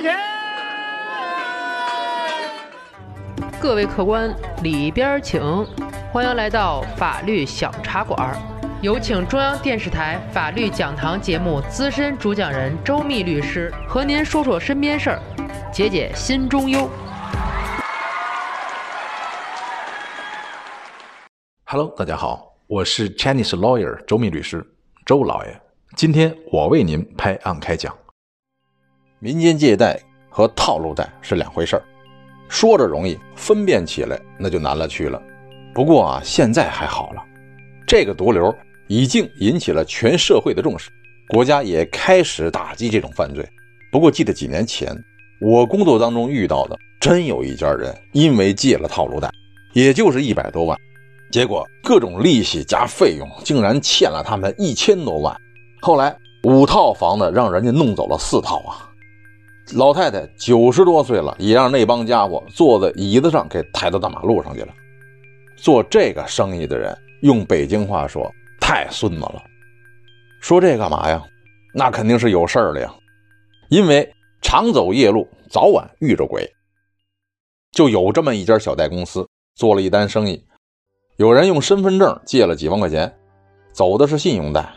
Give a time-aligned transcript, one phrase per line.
[0.00, 0.18] 值钱。
[3.60, 5.42] 各位客官，里边请，
[6.10, 8.34] 欢迎来到法律小茶馆。
[8.80, 15.20] 有请中央电视台法律讲堂节目资深主讲人周密律师和您说说身边事儿，
[15.70, 16.88] 解解心中忧。
[21.66, 24.66] Hello，大家好，我是 Chinese lawyer 周密律师
[25.04, 25.60] 周老爷。
[25.94, 27.94] 今天我为您拍案开讲。
[29.22, 30.00] 民间借贷
[30.30, 31.82] 和套路贷是两回事儿，
[32.48, 35.22] 说着容易，分辨起来那就难了去了。
[35.74, 37.22] 不过啊，现在还好了，
[37.86, 38.54] 这个毒瘤
[38.88, 40.88] 已经引起了全社会的重视，
[41.28, 43.46] 国家也开始打击这种犯罪。
[43.92, 44.96] 不过记得几年前
[45.42, 49.30] 我工作当中遇到的，真有一家人因为借了套路贷，
[49.74, 50.78] 也就是一百多万。
[51.30, 55.36] 结果各种利息加费用，竟然欠了他们一千多万。
[55.82, 58.89] 后来五套房子让人家弄走了四套啊！
[59.76, 64.74] 老太太九十多岁了，也让那帮家伙坐在椅子上给抬到大马路上去了。
[65.56, 69.42] 做这个生意的人，用北京话说，太孙子了。
[70.40, 71.22] 说这干嘛呀？
[71.74, 72.92] 那肯定是有事儿了呀。
[73.68, 76.50] 因为常走夜路，早晚遇着鬼。
[77.72, 80.44] 就有这么一家小贷公司，做了一单生意。
[81.18, 83.14] 有人用身份证借了几万块钱，
[83.72, 84.68] 走的是信用贷。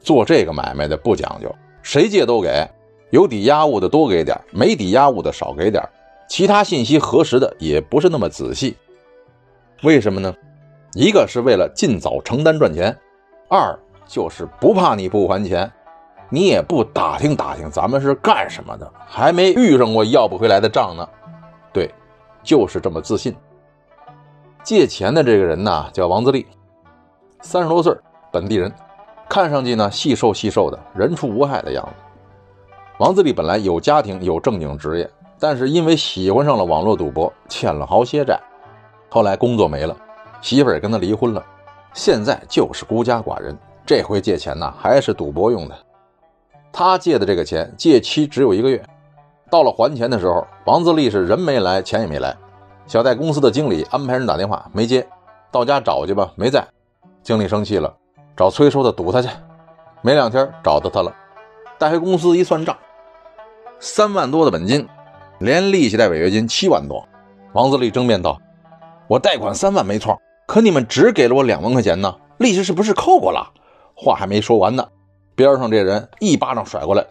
[0.00, 2.68] 做这个买卖的不讲究，谁借都给，
[3.14, 5.88] 有抵押物的多给点，没抵押物的少给点，
[6.28, 8.76] 其他信息核实的也不是那么仔细。
[9.84, 10.34] 为什么呢？
[10.94, 12.92] 一个是为了尽早承担赚钱，
[13.48, 15.70] 二就是不怕你不还钱，
[16.28, 21.08] 你也不打听打听咱们是干什么的，还没遇上过要不回来的账呢。
[21.72, 21.88] 对，
[22.42, 23.32] 就是这么自信。
[24.64, 26.44] 借钱的这个人呢，叫王自立，
[27.42, 27.96] 三十多岁，
[28.32, 28.72] 本地人，
[29.28, 31.94] 看上去呢细瘦细瘦的，人畜无害的样子。
[32.98, 38.40] 王自立本来有家庭，有正经职业，但是因为喜欢上了网络赌博，欠了好些债。
[39.08, 39.96] 后来工作没了，
[40.40, 41.44] 媳妇也跟他离婚了，
[41.92, 43.56] 现在就是孤家寡人。
[43.84, 45.74] 这回借钱呢，还是赌博用的。
[46.72, 48.80] 他借的这个钱，借期只有一个月，
[49.50, 52.36] 到了还钱的时候，王自立是人没来，钱也没来。
[52.86, 55.04] 小贷公司的经理安排人打电话没接，
[55.50, 56.64] 到家找去吧，没在。
[57.24, 57.92] 经理生气了，
[58.36, 59.28] 找催收的堵他去。
[60.00, 61.12] 没两天找到他了，
[61.78, 62.76] 带回公司一算账，
[63.84, 64.88] 三万多的本金，
[65.40, 67.06] 连利息带违约金七万多。
[67.52, 68.40] 王自立争辩道
[69.06, 73.52] ：“我贷款三万没错，可你们只给了我两万块钱呢，利息是不是扣过了？”
[73.94, 74.88] 话还没说完呢，
[75.34, 77.04] 边上这人一巴掌甩过来：“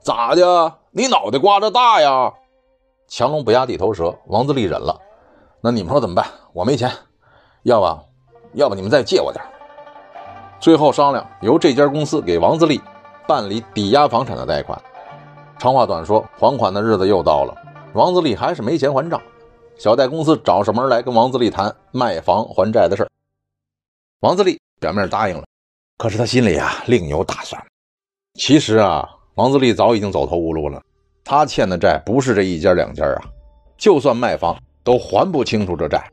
[0.00, 0.72] 咋的？
[0.92, 2.32] 你脑袋瓜子大呀？”
[3.06, 4.98] 强龙不压地头蛇，王自立忍了。
[5.60, 6.24] 那你们说怎么办？
[6.54, 6.90] 我没钱，
[7.64, 7.98] 要不，
[8.54, 9.44] 要不你们再借我点。
[10.58, 12.80] 最后商量，由这家公司给王自立
[13.28, 14.80] 办理抵押房产的贷款。
[15.58, 17.56] 长话短说，还款的日子又到了，
[17.94, 19.20] 王自立还是没钱还账。
[19.78, 23.08] 小贷公司找上门来跟王自立谈卖房还债的事儿
[24.20, 25.44] 王自立表面答应了，
[25.98, 27.60] 可是他心里啊另有打算。
[28.34, 30.82] 其实啊，王自立早已经走投无路了，
[31.24, 33.22] 他欠的债不是这一家两家啊，
[33.76, 34.56] 就算卖房。
[34.84, 36.06] 都还不清楚这债，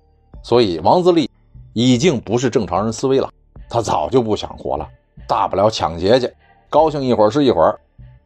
[0.43, 1.29] 所以王自立
[1.73, 3.29] 已经不是正常人思维了。
[3.69, 4.87] 他早就不想活了，
[5.27, 6.33] 大不了抢劫去，
[6.69, 7.77] 高兴一会儿是一会儿，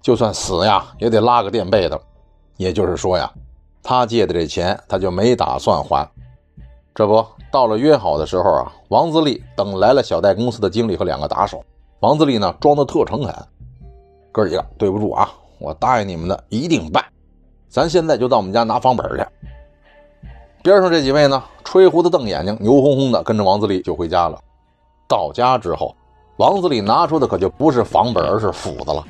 [0.05, 1.99] 就算死呀也得拉个垫背的。
[2.57, 3.33] 也就是说呀，
[3.81, 6.07] 他借的这钱他就没打算还。
[6.93, 11.59] 这不到了约好的时候啊，王自立等来了小贷公司的经理和两个打手。
[12.01, 13.33] 王自立呢装的特诚恳，
[14.31, 15.27] 哥几个对不住啊，
[15.57, 17.03] 我答应你们的一定办。
[17.67, 19.25] 咱现在就到我们家拿房本去。
[20.61, 24.39] 边上这几位呢，吹胡子瞪眼睛，牛哄哄的跟着王自立就回家了。
[25.07, 25.95] 到家之后，
[26.37, 29.03] 王自立拿出的可就不是房本，而是斧子了。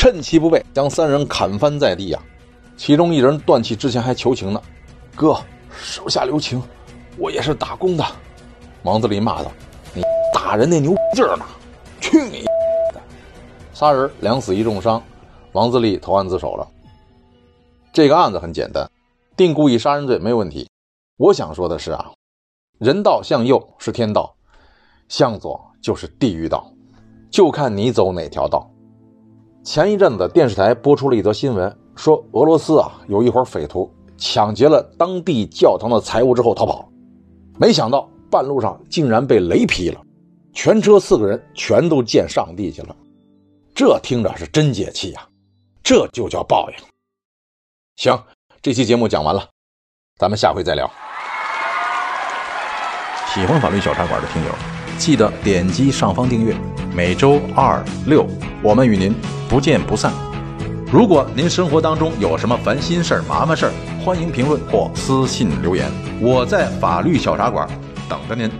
[0.00, 2.18] 趁其不备，将三人砍翻在地呀。
[2.74, 4.62] 其中一人断气之前还求情呢
[5.14, 5.38] ：“哥，
[5.70, 6.62] 手下留情，
[7.18, 8.06] 我也是打工的。”
[8.82, 9.52] 王自立骂道
[9.92, 10.02] ：“你
[10.32, 11.44] 打人那牛劲儿呢？
[12.00, 12.44] 去你
[12.94, 13.00] 的！”
[13.74, 15.02] 仨人两死一重伤，
[15.52, 16.66] 王自立投案自首了。
[17.92, 18.90] 这个案子很简单，
[19.36, 20.66] 定故意杀人罪没有问题。
[21.18, 22.10] 我想说的是啊，
[22.78, 24.34] 人道向右是天道，
[25.10, 26.72] 向左就是地狱道，
[27.30, 28.66] 就看你走哪条道。
[29.62, 36.88] 前一阵子电视台播出了一则新闻，说俄罗斯啊有一伙匪徒抢劫了当地教堂的财物之后逃跑，
[37.58, 40.00] 没想到半路上竟然被雷劈了，
[40.54, 42.96] 全车四个人全都见上帝去了。
[43.74, 45.28] 这听着是真解气呀，
[45.82, 46.76] 这就叫报应。
[47.96, 48.18] 行，
[48.62, 49.46] 这期节目讲完了，
[50.18, 50.90] 咱们下回再聊。
[53.34, 54.50] 喜欢法律小茶馆的听友，
[54.98, 56.54] 记得点击上方订阅。
[56.94, 58.26] 每周二六，
[58.62, 59.14] 我们与您
[59.48, 60.12] 不见不散。
[60.92, 63.72] 如果您生活当中有什么烦心事儿、麻烦事儿，
[64.04, 65.88] 欢迎评论或私信留言，
[66.20, 67.68] 我在法律小茶馆
[68.08, 68.50] 等着您。